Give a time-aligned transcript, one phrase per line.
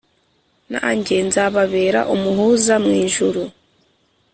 [0.71, 3.41] nanjye nzababera umuhuza mu ijuru